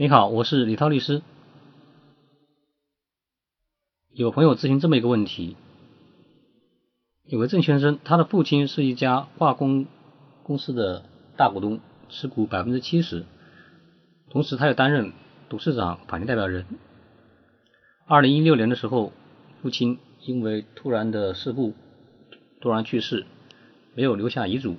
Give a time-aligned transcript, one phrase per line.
[0.00, 1.20] 你好，我是李涛律师。
[4.10, 5.58] 有朋友咨询这么一个问题：
[7.26, 9.84] 有个郑先生，他的父亲是一家化工
[10.42, 11.04] 公司的
[11.36, 13.26] 大股东，持股百分之七十，
[14.30, 15.12] 同时他又担任
[15.50, 16.64] 董事长、法定代表人。
[18.06, 19.12] 二零一六年的时候，
[19.60, 21.74] 父亲因为突然的事故
[22.62, 23.26] 突然去世，
[23.94, 24.76] 没有留下遗嘱。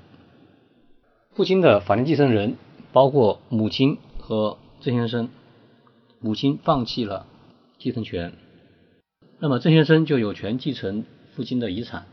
[1.36, 2.56] 父亲的法定继承人
[2.92, 4.58] 包括母亲和。
[4.82, 5.30] 郑先生
[6.20, 7.28] 母亲放弃了
[7.78, 8.34] 继承权，
[9.38, 12.08] 那么郑先生就有权继承父亲的遗产。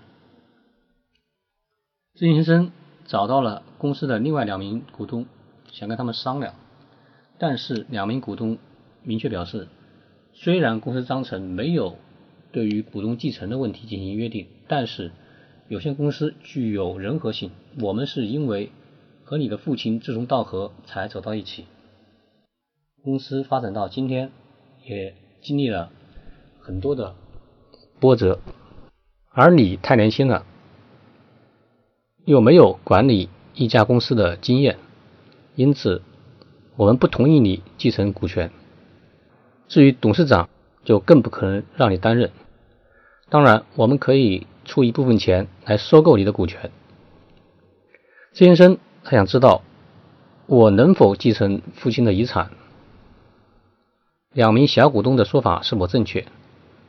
[2.14, 2.70] 郑先生
[3.06, 5.24] 找到了公司的另外两名股东，
[5.72, 6.56] 想跟他们商量，
[7.38, 8.58] 但是两名股东
[9.02, 9.68] 明确表示，
[10.34, 11.96] 虽然公司章程没有
[12.52, 15.10] 对于股东继承的问题进行约定，但是
[15.68, 17.50] 有限公司具有人和性，
[17.80, 18.70] 我们是因为
[19.24, 21.64] 和你的父亲志同道合才走到一起。
[23.08, 24.30] 公司发展到今天，
[24.84, 25.90] 也经历了
[26.60, 27.14] 很多的
[27.98, 28.38] 波折，
[29.30, 30.44] 而你太年轻了，
[32.26, 34.76] 又没有管理一家公司的经验，
[35.54, 36.02] 因此
[36.76, 38.50] 我们不同意你继承股权。
[39.68, 40.50] 至于董事长，
[40.84, 42.30] 就更不可能让你担任。
[43.30, 46.70] 当然，我们可以出一部分钱来收购你的股权。
[48.34, 49.62] 郑先生他想知道，
[50.44, 52.50] 我能否继承父亲的遗产？
[54.34, 56.26] 两名小股东的说法是否正确？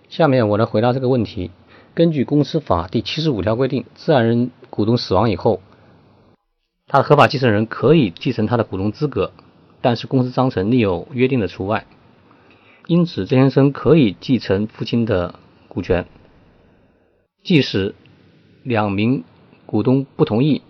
[0.09, 1.52] 下面我来回答这个问题。
[1.94, 5.62] 根据公司法第七十五条规定，自然人股东死亡以后，
[6.88, 9.31] 他的合法继承人可以继承他的股东资格，
[9.80, 11.86] 但是公司章程另有约定的除外。
[12.88, 15.36] 因此，郑先生可以继承父亲的
[15.70, 16.06] 股权，
[17.42, 17.96] 即使
[18.64, 19.24] 两名
[19.66, 20.62] 股东不同意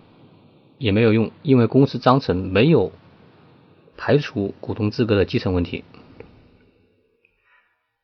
[0.78, 2.92] 也没有用，因为公司章程没有
[3.96, 5.82] 排除股东资格的继承问题。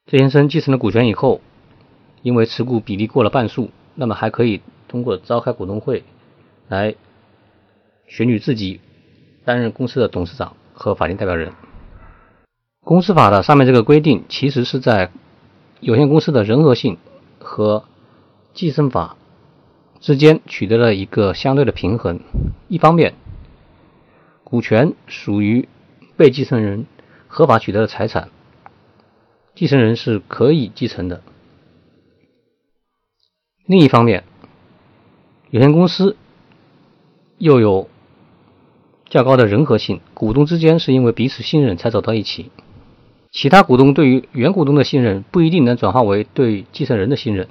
[0.06, 1.40] 郑先生继承了股权以后，
[2.22, 6.04] 因为持股比例过了半数，那么还可以通过召开股东会
[6.68, 6.94] 来
[8.06, 8.80] 选举自己
[9.44, 11.52] 担任公司的董事长和法定代表人。
[12.84, 15.10] 公司法的上面这个规定，其实是在
[15.80, 16.98] 有限公司的人和性
[17.40, 17.82] 和
[18.54, 19.16] 继承法
[19.98, 22.20] 之间取得了一个相对的平衡。
[22.68, 23.14] 一方面，
[24.44, 25.68] 股权属于
[26.16, 26.86] 被继承人
[27.26, 28.28] 合法取得的财产。
[29.56, 31.22] 继承人是可以继承的。
[33.64, 34.22] 另一方面，
[35.50, 36.14] 有限公司
[37.38, 37.88] 又有
[39.08, 42.50] 较高的人和性，股东之间是因为彼此信任才走到一起。
[43.32, 47.48] 其他股东对于原股东的信任不一定能转化为对继承人的信任，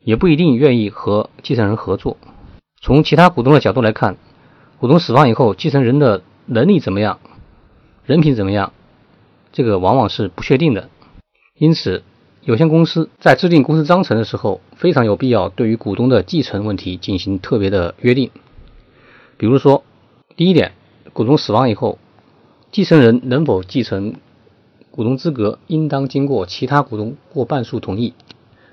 [0.00, 2.18] 也不一定愿意和继承人合作。
[2.78, 4.18] 从其他股东的角度来看，
[4.78, 7.20] 股东死亡以后，继承人的能力怎么样，
[8.04, 8.74] 人品怎么样？
[9.52, 10.88] 这个往往是不确定的，
[11.54, 12.02] 因此，
[12.40, 18.30] 有限公司在制定公司章程的时候，非常有必要对于股东的继承问题进行特别的约定。
[19.36, 19.84] 比如说，
[20.36, 20.72] 第一点，
[21.12, 21.98] 股东死亡以后，
[22.70, 24.14] 继承人能否继承
[24.90, 28.14] 股东资格，应当经过其他股东过半数同意。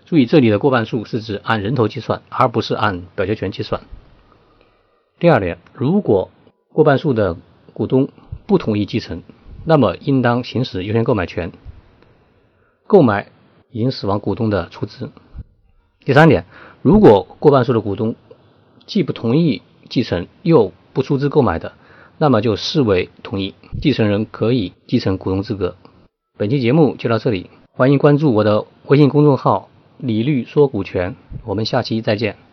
[0.06, 3.81] 注意，这里的过半数是指按人头计算，而不是按表决权计算。
[5.19, 6.31] 第二点，如果
[6.72, 7.35] 过半数的
[7.73, 8.09] 股东
[8.47, 9.22] 不同意继承，
[9.66, 11.52] 那么应当行使优先购买权，
[12.88, 13.28] 购买
[13.72, 15.12] 已经死亡股东的出资。
[16.03, 16.46] 第三点，
[16.81, 18.16] 如果过半数的股东
[18.88, 21.74] 既不同意继承又不出资购买的，
[22.18, 25.75] 那么就视为同意，继承人可以继承股东资格。
[26.38, 29.69] 本期节目就到这里，欢迎关注我的微信公众号
[30.00, 31.16] “李律说股权”，
[31.46, 32.49] 我们下期再见。